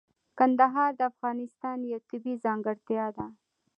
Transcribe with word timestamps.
کندهار 0.37 0.91
د 0.99 1.01
افغانستان 1.11 1.77
یوه 1.89 2.01
طبیعي 2.09 2.35
ځانګړتیا 2.45 3.05
ده. 3.17 3.25